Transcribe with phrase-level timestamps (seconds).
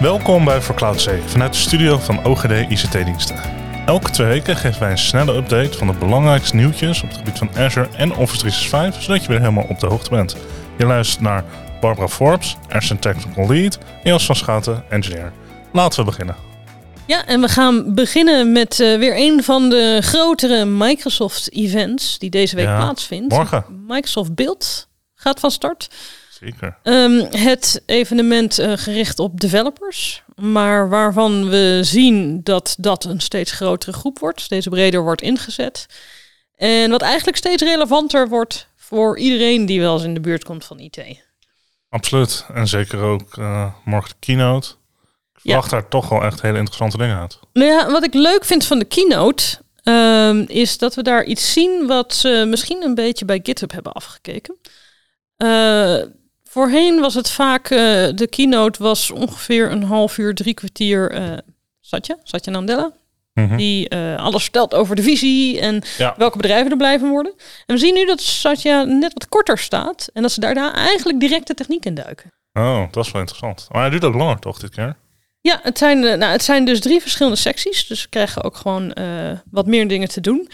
[0.00, 3.36] Welkom bij For Cloud Safe vanuit de studio van OGD ICT-diensten.
[3.86, 7.38] Elke twee weken geven wij een snelle update van de belangrijkste nieuwtjes op het gebied
[7.38, 10.36] van Azure en Office 365, zodat je weer helemaal op de hoogte bent.
[10.78, 11.44] Je luistert naar
[11.80, 15.32] Barbara Forbes, Azure Technical Lead, en Jos van Schouten, engineer.
[15.72, 16.36] Laten we beginnen.
[17.06, 22.56] Ja, en we gaan beginnen met uh, weer een van de grotere Microsoft-events die deze
[22.56, 23.34] week Ja, plaatsvindt.
[23.34, 23.64] morgen.
[23.86, 25.88] Microsoft Build gaat van start.
[26.40, 26.76] Zeker.
[26.82, 33.52] Ehm, het evenement eh, gericht op developers, maar waarvan we zien dat dat een steeds
[33.52, 35.86] grotere groep wordt, steeds breder wordt ingezet.
[36.54, 40.64] En wat eigenlijk steeds relevanter wordt voor iedereen die wel eens in de buurt komt
[40.64, 40.98] van IT.
[41.88, 42.44] Absoluut.
[42.54, 44.68] En zeker ook eh, morgen de keynote.
[44.68, 44.74] Ik
[45.34, 45.40] Ja.
[45.42, 47.38] verwacht daar toch wel echt hele interessante dingen uit.
[47.52, 49.44] Nou ja, wat ik leuk vind van de keynote
[49.82, 53.92] ehm, is dat we daar iets zien wat ze misschien een beetje bij GitHub hebben
[53.92, 54.56] afgekeken.
[55.36, 55.98] Eh,
[56.48, 57.78] voorheen was het vaak, eh,
[58.14, 61.10] de keynote was ongeveer een half uur, drie kwartier.
[61.10, 61.32] eh
[61.80, 62.92] Satya, Satya Nadella,
[63.34, 63.56] Mhm.
[63.56, 66.14] die eh, alles vertelt over de visie en Ja.
[66.16, 67.32] welke bedrijven er blijven worden.
[67.66, 71.20] En we zien nu dat Satya net wat korter staat en dat ze daarna eigenlijk
[71.20, 72.32] direct de techniek induiken.
[72.52, 73.66] Oh, dat is wel interessant.
[73.70, 74.96] Maar hij duurt ook langer toch dit keer?
[75.40, 77.86] Ja, het zijn, nou, het zijn dus drie verschillende secties.
[77.86, 78.94] Dus we krijgen ook gewoon
[79.50, 80.48] wat meer dingen te doen.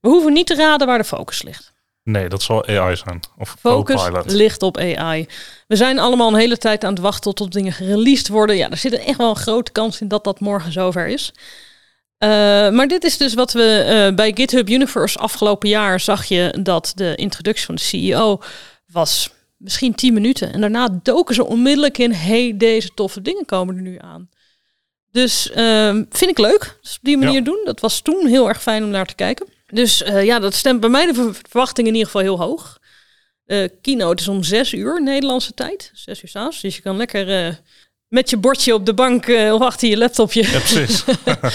[0.00, 1.72] We hoeven niet te raden waar de focus ligt.
[2.04, 3.20] Nee, dat zal AI zijn.
[3.38, 4.30] Of Focus Copilot.
[4.32, 5.26] ligt op AI.
[5.66, 8.56] We zijn allemaal een hele tijd aan het wachten tot dingen gereleased worden.
[8.56, 11.32] Ja, er zit echt wel een grote kans in dat dat morgen zover is.
[12.18, 12.28] Eh,
[12.70, 13.62] maar dit is dus wat we
[14.08, 18.40] eh, bij GitHub Universe afgelopen jaar zag je dat de introductie van de CEO
[18.86, 20.52] was misschien 10 minuten.
[20.52, 24.28] En daarna doken ze onmiddellijk in, hey, deze toffe dingen komen er nu aan.
[25.10, 26.78] Dus ehm, vind ik leuk.
[26.82, 27.40] Dus op die manier Ja.
[27.40, 27.60] doen.
[27.64, 29.46] Dat was toen heel erg fijn om naar te kijken.
[29.74, 32.78] Dus eh, ja, dat stemt bij mij de ver- verwachting in ieder geval heel hoog.
[33.44, 35.90] De keynote is om zes uur Nederlandse tijd.
[35.94, 36.60] Zes uur s'avonds.
[36.60, 37.54] Dus je kan lekker eh,
[38.08, 41.04] met je bordje op de bank of achter je laptopje Ja, precies.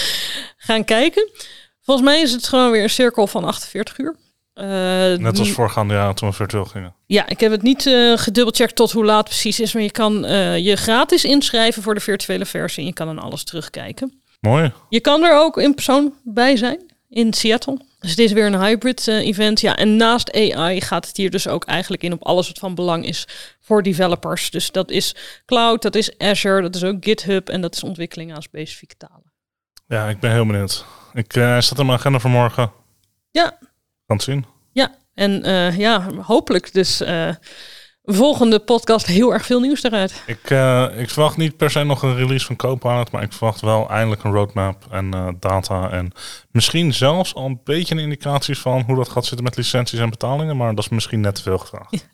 [0.68, 1.30] gaan kijken.
[1.82, 4.16] Volgens mij is het gewoon weer een cirkel van 48 uur.
[5.20, 6.96] Net als voorgaande jaar toen we virtueel gingen.
[7.06, 7.82] ja, ik heb het niet
[8.16, 9.74] gedubbelcheckt tot hoe laat precies is.
[9.74, 10.14] Maar je kan
[10.62, 12.82] je gratis inschrijven voor de virtuele versie.
[12.82, 14.22] En je kan dan alles terugkijken.
[14.40, 14.72] Mooi.
[14.90, 17.80] Je kan er ook in persoon bij zijn in Seattle.
[18.00, 19.62] Dus het is weer een hybrid eh, event.
[19.62, 22.76] Ja, en naast AI gaat het hier dus ook eigenlijk in op alles wat van
[22.76, 23.28] belang is
[23.60, 24.50] voor developers.
[24.52, 25.16] Dus dat is
[25.46, 29.32] cloud, dat is Azure, dat is ook GitHub en dat is ontwikkeling aan specifieke talen.
[29.88, 30.86] Ja, ik ben heel benieuwd.
[31.14, 32.72] Ik eh staat in mijn agenda voor morgen.
[33.32, 33.58] Ja,
[34.06, 34.46] Kan het zien.
[34.72, 34.98] ja.
[35.14, 37.30] En eh, ja, hopelijk dus eh,
[38.14, 40.24] volgende podcast heel erg veel nieuws eruit.
[40.26, 43.62] Ik, eh, ik verwacht niet per se nog een release van Copilot, maar ik verwacht
[43.62, 45.90] wel eindelijk een roadmap en eh, data.
[45.90, 46.12] En
[46.52, 50.10] misschien zelfs al een beetje een indicatie van hoe dat gaat zitten met licenties en
[50.10, 50.58] betalingen.
[50.58, 51.92] Maar dat is misschien net te veel gevraagd.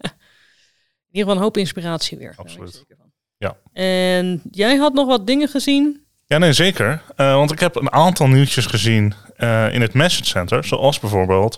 [1.15, 2.33] In ieder geval een hoop inspiratie weer.
[2.35, 2.85] Absoluut.
[3.37, 3.57] Ja.
[3.73, 6.05] En jij had nog wat dingen gezien.
[6.25, 7.01] Ja, nee, zeker.
[7.15, 9.13] Eh, want ik heb een aantal nieuwtjes gezien
[9.71, 10.63] in het Message Center.
[10.63, 11.57] Zoals bijvoorbeeld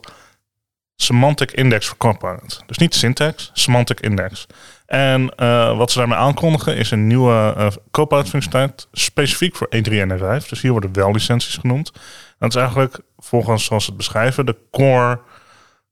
[0.97, 2.63] Semantic Index voor Copilot.
[2.65, 4.47] Dus niet syntax, Semantic Index.
[4.85, 9.91] En eh, wat ze daarmee aankondigen is een nieuwe eh Copilot functionaliteit specifiek voor E3
[9.91, 10.47] en E5.
[10.47, 11.91] Dus hier worden wel licenties genoemd.
[12.39, 15.19] Dat is eigenlijk volgens zoals ze het beschrijven de core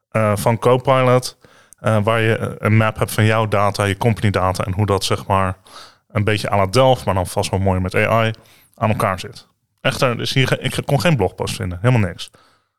[0.10, 1.38] eh, van Copilot.
[1.80, 5.26] waar je een map hebt van jouw data, je company data en hoe dat zeg
[5.26, 5.58] maar
[6.12, 8.34] een beetje à la Delft, maar dan vast wel mooi met AI
[8.76, 9.48] aan elkaar zit.
[9.82, 12.32] Echter, dus hier, ik kon geen blogpost vinden, helemaal niks.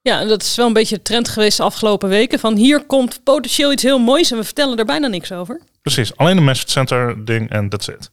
[0.07, 2.39] Ja, dat is wel een beetje de trend geweest de afgelopen weken.
[2.39, 5.61] Van hier komt potentieel iets heel moois en we vertellen er bijna niks over.
[5.83, 8.11] Precies, alleen een message center ding en that's it.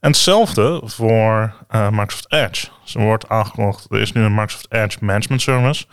[0.00, 2.66] En hetzelfde voor eh, Microsoft Edge.
[2.84, 5.84] Ze wordt aangekondigd, er is nu een Microsoft Edge Management Service.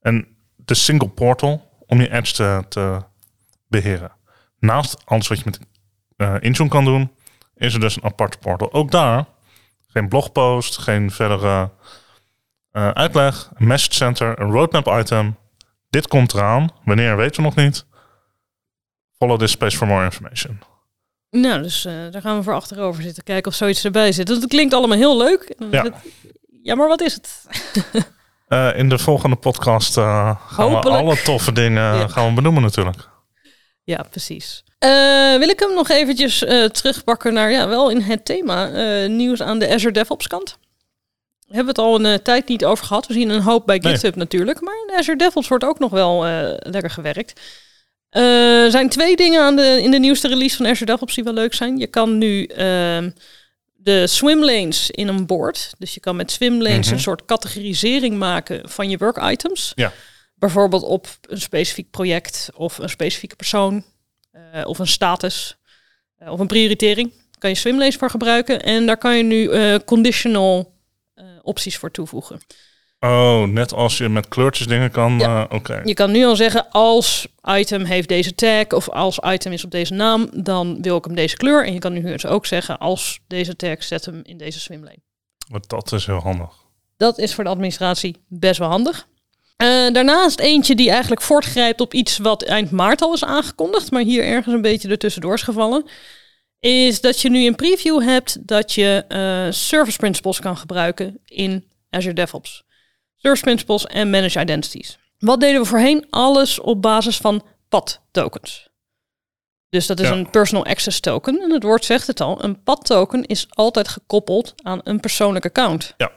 [0.00, 2.98] En de single portal om je Edge te, te
[3.68, 4.12] beheren.
[4.58, 5.60] Naast alles wat je met
[6.16, 7.12] eh Intune kan doen,
[7.56, 8.72] is er dus een aparte portal.
[8.72, 9.24] Ook daar
[9.88, 11.70] geen blogpost, geen verdere
[12.72, 15.36] eh, uitleg, een message center, een roadmap item.
[15.90, 16.68] Dit komt eraan.
[16.84, 17.84] Wanneer weten we nog niet.
[19.18, 20.60] Follow this space for more information.
[21.30, 23.22] Nou, dus eh, daar gaan we voor achterover zitten.
[23.22, 24.26] Kijken of zoiets erbij zit.
[24.26, 25.54] Dat klinkt allemaal heel leuk.
[25.70, 25.92] Ja.
[26.62, 27.28] ja, maar wat is het?
[28.50, 30.84] Eh, in de volgende podcast gaan Hopelijk.
[30.84, 32.08] we alle toffe dingen Ja.
[32.08, 33.08] gaan we benoemen natuurlijk.
[33.84, 34.64] Ja, precies.
[35.38, 36.38] Wil ik hem nog eventjes
[36.72, 38.66] terugpakken naar, ja, wel in het thema,
[39.06, 40.58] nieuws aan de Azure DevOps kant.
[41.50, 43.06] We hebben het al een eh, tijd niet over gehad.
[43.06, 43.92] We zien een hoop bij Nee.
[43.92, 44.60] GitHub natuurlijk.
[44.60, 47.40] Maar Azure DevOps wordt ook nog wel eh, lekker gewerkt.
[48.10, 51.24] Eh, Er zijn twee dingen aan de, in de nieuwste release van Azure DevOps die
[51.24, 51.76] wel leuk zijn.
[51.78, 53.10] Je kan nu ehm,
[53.74, 55.72] de swimlanes in een board.
[55.78, 56.94] Dus je kan met swimlanes Mhm.
[56.94, 59.72] een soort categorisering maken van je work items.
[59.74, 59.92] Ja.
[60.34, 63.84] Bijvoorbeeld op een specifiek project of een specifieke persoon.
[64.52, 65.56] eh, of een status.
[66.18, 67.12] eh, of een prioritering.
[67.38, 68.62] kan je Swimlanes voor gebruiken.
[68.62, 70.64] En daar kan je nu eh, conditional eh,
[71.42, 72.40] opties voor toevoegen.
[73.00, 75.18] Oh, net als je met kleurtjes dingen kan.
[75.18, 75.46] Ja.
[75.48, 75.80] eh, Oké.
[75.84, 79.70] Je kan nu al zeggen, als item heeft deze tag of als item is op
[79.70, 81.66] deze naam, dan wil ik hem deze kleur.
[81.66, 84.98] En je kan nu dus ook zeggen, als deze tag, zet hem in deze swimlane.
[85.48, 86.50] Want Dat is heel handig.
[86.96, 89.06] Dat is voor de administratie best wel handig.
[89.56, 94.02] Eh, daarnaast eentje die eigenlijk voortgrijpt op iets wat eind maart al is aangekondigd, maar
[94.02, 95.84] hier ergens een beetje ertussendoor is gevallen,
[96.60, 101.70] is dat je nu een preview hebt dat je eh, service principles kan gebruiken in
[101.90, 102.64] Azure DevOps.
[103.16, 104.98] Service principles en managed identities.
[105.18, 106.06] Wat deden we voorheen?
[106.10, 108.68] Alles op basis van PAD tokens.
[109.68, 110.14] Dus dat is Ja.
[110.14, 111.40] een personal access token.
[111.42, 112.44] En het woord zegt het al.
[112.44, 115.94] Een PAD token is altijd gekoppeld aan een persoonlijk account.
[115.96, 116.10] Ja.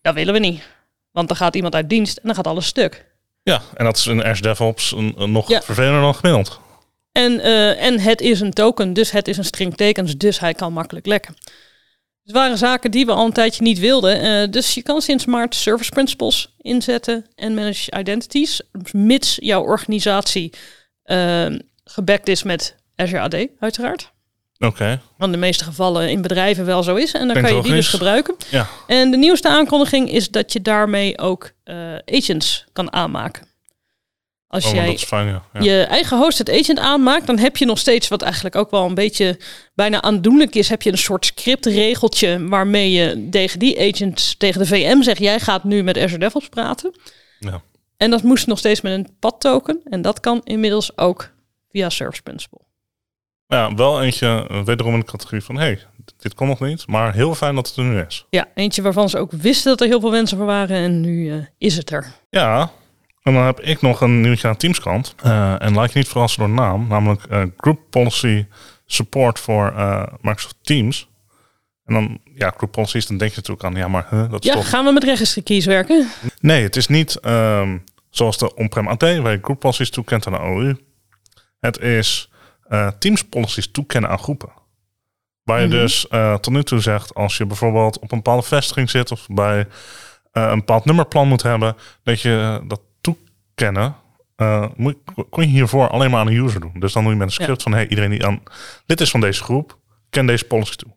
[0.00, 0.62] Dat willen we niet.
[1.10, 3.06] Want dan gaat iemand uit dienst en dan gaat alles stuk.
[3.42, 5.62] Ja, en dat is in Azure DevOps een, een nog Ja.
[5.62, 6.60] vervelender dan gemiddeld.
[7.14, 10.54] En, eh, en het is een token, dus het is een string tekens, dus hij
[10.54, 11.36] kan makkelijk lekken.
[12.24, 14.20] Het waren zaken die we al een tijdje niet wilden.
[14.20, 18.60] eh, dus je kan sinds maart service principles inzetten en manage identities,
[18.92, 20.52] mits jouw organisatie
[21.04, 21.46] eh
[21.84, 24.12] gebackt is met Azure AD, uiteraard.
[24.58, 27.12] Oké, Wat in de meeste gevallen in bedrijven wel zo is.
[27.12, 28.36] En dan kan je die dus gebruiken.
[28.50, 28.68] ja.
[28.86, 33.46] En de nieuwste aankondiging is dat je daarmee ook eh, agents kan aanmaken.
[34.54, 35.42] Als Oh, jij dat is fijn, ja.
[35.52, 35.60] ja.
[35.60, 38.94] je eigen hosted agent aanmaakt, dan heb je nog steeds wat eigenlijk ook wel een
[38.94, 39.38] beetje
[39.74, 40.68] bijna aandoenlijk is.
[40.68, 45.40] Heb je een soort scriptregeltje waarmee je tegen die agent, tegen de VM zegt, jij
[45.40, 46.94] gaat nu met Azure DevOps praten.
[47.38, 47.62] Ja.
[47.96, 49.80] En dat moest nog steeds met een PAD token.
[49.84, 51.30] En dat kan inmiddels ook
[51.70, 52.66] via Service Principal.
[53.46, 55.56] Ja, wel eentje, eh, wederom in de categorie van...
[55.56, 55.78] hey,
[56.16, 58.26] dit kon nog niet, maar heel fijn dat het er nu is.
[58.30, 60.76] Ja, eentje waarvan ze ook wisten dat er heel veel wensen voor waren.
[60.76, 62.12] En nu eh, is het er.
[62.30, 62.70] Ja,
[63.24, 65.14] en dan heb ik nog een nieuwtje aan Teams kant.
[65.22, 66.86] Eh, en laat je niet verrassen door naam.
[66.88, 68.46] Namelijk eh, Group Policy
[68.86, 71.08] Support voor eh, Microsoft Teams.
[71.84, 73.74] En dan, ja, Group Policies, dan denk je natuurlijk aan...
[73.74, 74.68] Ja, maar huh, dat is Ja, toch...
[74.68, 76.08] gaan we met registry keys werken?
[76.40, 77.78] Nee, het is niet ehm,
[78.10, 79.00] zoals de on-prem AD...
[79.00, 80.76] waar je Group Policies toekent aan de OU.
[81.60, 82.30] Het is
[82.98, 84.52] Teams Policies toekennen aan groepen.
[85.42, 85.76] Waar je Mhm.
[85.76, 86.06] dus
[86.40, 87.14] tot nu toe zegt...
[87.14, 89.10] als je bijvoorbeeld op een bepaalde vestiging zit...
[89.12, 89.66] of bij
[90.32, 91.76] een bepaald nummerplan moet hebben...
[92.02, 92.80] dat je dat
[93.54, 93.96] toekennen...
[94.36, 94.96] eh, moet,
[95.30, 96.72] kon je hiervoor alleen maar aan een user doen.
[96.74, 97.72] Dus dan doe je met een script van...
[97.72, 98.42] hey, iedereen die aan
[98.86, 99.78] lid is van deze groep...
[100.10, 100.92] ken deze policy toe.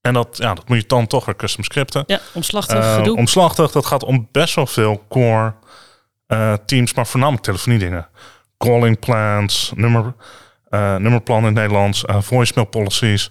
[0.00, 2.04] En dat, ja, dat moet je dan toch weer custom scripten.
[2.06, 3.16] Ja, omslachtig gedoe.
[3.16, 5.54] omslachtig, dat gaat om best wel veel core
[6.26, 8.08] eh, teams, maar voornamelijk telefonie dingen.
[8.58, 10.14] Calling plans, nummer,
[10.68, 13.30] eh, nummerplan in het Nederlands, voicemail policies.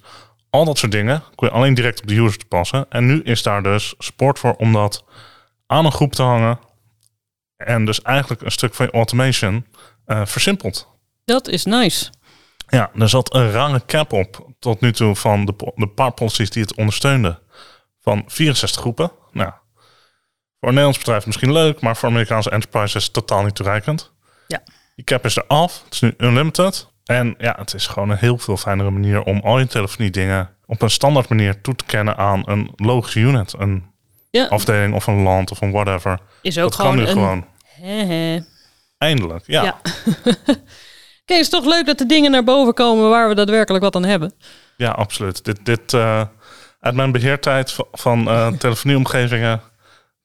[0.50, 2.86] Al dat soort dingen kun je alleen direct op de user toepassen.
[2.90, 5.04] En nu is daar dus support voor om dat
[5.68, 6.60] aan een groep te hangen.
[7.66, 9.66] En dus eigenlijk een stuk van je automation
[10.06, 10.90] eh, versimpeld.
[11.26, 12.12] Dat is nice.
[12.68, 16.50] Ja, er zat een rare cap op tot nu toe van de, de paar policies
[16.50, 17.40] die het ondersteunden.
[18.02, 19.12] Van 64 groepen.
[19.32, 19.52] Nou,
[20.60, 24.12] voor een Nederlands bedrijf misschien leuk, maar voor Amerikaanse enterprises is het totaal niet toereikend.
[24.48, 24.64] Ja.
[24.96, 25.82] Die cap is eraf.
[25.86, 26.88] Het is nu unlimited.
[27.04, 30.50] En ja, het is gewoon een heel veel fijnere manier om al je telefonie dingen
[30.66, 33.54] op een standaard manier toe te kennen aan een logische unit.
[33.58, 33.92] Een
[34.32, 36.20] Ja, afdeling of een land of een whatever.
[36.42, 37.14] is ook Dat kan gewoon nu een...
[37.18, 37.46] gewoon.
[37.82, 38.40] Hè.
[38.98, 39.82] Eindelijk, ja.
[41.26, 44.06] Het is toch leuk dat de dingen naar boven komen waar we daadwerkelijk wat aan
[44.06, 44.34] hebben.
[44.78, 45.46] Ja, absoluut.
[45.46, 46.24] Dit, dit eh,
[46.80, 49.62] uit mijn beheertijd van, eh, telefonieomgevingen,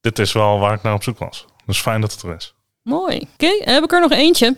[0.00, 1.46] dit is wel waar ik naar op zoek was.
[1.66, 2.54] Dus fijn dat het er is.
[2.82, 3.28] Mooi.
[3.32, 4.56] Oké, heb ik er nog eentje.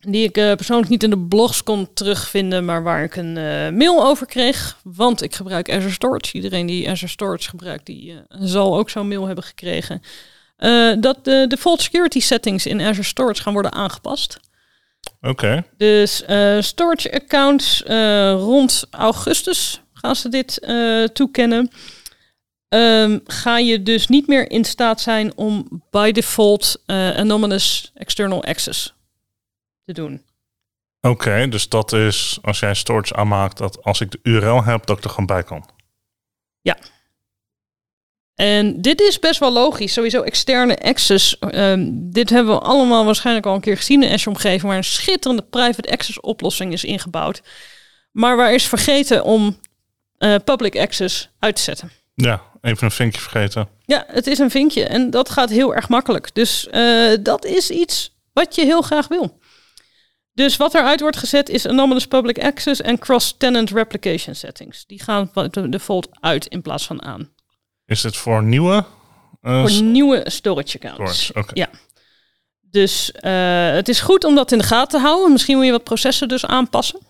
[0.00, 3.32] Die ik eh, persoonlijk niet in de blogs kon terugvinden, maar waar ik een
[3.76, 4.76] mail over kreeg.
[4.82, 6.32] Want ik gebruik Azure Storage.
[6.32, 10.02] Iedereen die Azure Storage gebruikt, die zal ook zo'n mail hebben gekregen.
[10.62, 14.40] Eh, dat de default security settings in Azure Storage gaan worden aangepast.
[15.20, 20.66] Oké, Dus eh, storage accounts eh, rond augustus gaan ze dit
[21.14, 21.70] toekennen.
[22.68, 28.94] Ehm, ga je dus niet meer in staat zijn om by default anonymous external access
[29.84, 30.22] te doen.
[31.00, 31.48] oké.
[31.48, 35.04] dus dat is als jij storage aanmaakt, dat als ik de URL heb, dat ik
[35.04, 35.64] er gewoon bij kan.
[38.42, 39.92] En dit is best wel logisch.
[39.92, 41.38] Sowieso externe access.
[41.38, 44.84] ehm, dit hebben we allemaal waarschijnlijk al een keer gezien in de Azure-omgeving, waar een
[44.84, 47.42] schitterende private access oplossing is ingebouwd.
[48.12, 49.58] Maar waar is vergeten om
[50.18, 51.90] eh, public access uit te zetten.
[52.14, 53.68] Ja, even een vinkje vergeten.
[53.86, 56.34] Ja, het is een vinkje en dat gaat heel erg makkelijk.
[56.34, 59.38] Dus eh, dat is iets wat je heel graag wil.
[60.32, 64.86] Dus wat eruit wordt gezet is Anomalous Public Access en Cross-Tenant Replication Settings.
[64.86, 67.30] Die gaan van de default uit in plaats van aan.
[67.92, 68.84] Is dit voor nieuwe
[69.42, 71.24] uh, Voor nieuwe storage accounts.
[71.24, 71.50] storage?
[71.54, 71.68] Ja.
[72.70, 75.32] Dus eh, het is goed om dat in de gaten te houden.
[75.32, 77.00] Misschien moet je wat processen dus aanpassen.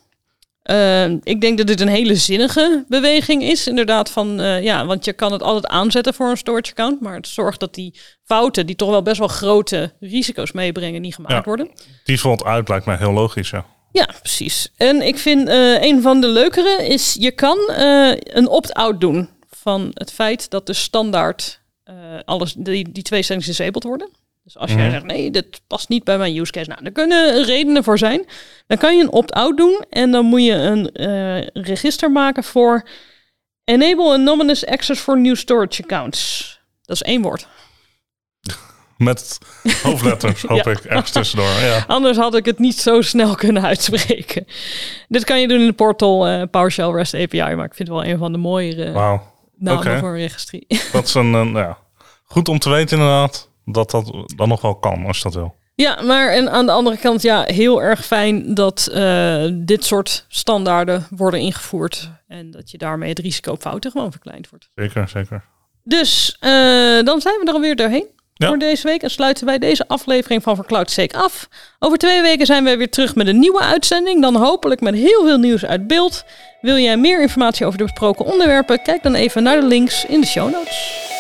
[0.71, 3.67] Uh, ik denk dat dit een hele zinnige beweging is.
[3.67, 7.01] Inderdaad, van uh, ja, want je kan het altijd aanzetten voor een storage account.
[7.01, 11.15] Maar het zorgt dat die fouten, die toch wel best wel grote risico's meebrengen, niet
[11.15, 11.43] gemaakt Ja.
[11.45, 11.69] worden.
[12.05, 13.65] Default uit lijkt mij heel logisch, ja.
[13.93, 14.73] Ja, precies.
[14.77, 19.29] En ik vind eh, een van de leukere is, je kan eh, een opt-out doen
[19.63, 24.09] van het feit dat de standaard eh, alles, die, die twee settings disabled worden.
[24.45, 24.91] Dus als jij Mhm.
[24.91, 26.69] zegt, nee, dit past niet bij mijn use case.
[26.69, 28.27] Nou, er kunnen redenen voor zijn.
[28.67, 32.89] Dan kan je een opt-out doen en dan moet je een eh, register maken voor
[33.65, 36.61] Enable Anonymous Access for New Storage Accounts.
[36.85, 37.47] Dat is één woord.
[38.99, 39.39] Met
[39.83, 40.71] hoofdletters, hoop Ja.
[40.71, 41.61] ik, ergens tussendoor.
[41.61, 41.85] Ja.
[41.97, 44.47] Anders had ik het niet zo snel kunnen uitspreken.
[45.09, 47.97] Dit kan je doen in de portal eh, PowerShell REST API, maar ik vind het
[47.99, 49.32] wel een van de mooiere Wauw.
[49.61, 49.99] Oké.
[49.99, 50.67] voor een registrie.
[50.93, 51.79] Dat is een, een, ja.
[52.25, 55.55] goed om te weten inderdaad dat dat dan nog wel kan als je dat wil.
[55.75, 60.25] ja, maar en aan de andere kant, ja, heel erg fijn dat eh, dit soort
[60.29, 62.11] standaarden worden ingevoerd.
[62.29, 64.71] En dat je daarmee het risico op fouten gewoon verkleind wordt.
[64.75, 65.45] Zeker, zeker.
[65.85, 66.51] Dus eh,
[67.03, 68.07] dan zijn we er alweer doorheen.
[68.49, 71.49] Voor deze week en sluiten wij deze aflevering van Vercloud Sec af.
[71.79, 74.23] Over twee weken zijn we weer terug met een nieuwe uitzending.
[74.23, 76.25] Dan hopelijk met heel veel nieuws uit beeld.
[76.61, 78.83] Wil jij meer informatie over de besproken onderwerpen?
[78.83, 81.12] Kijk dan even naar de links in de show notes.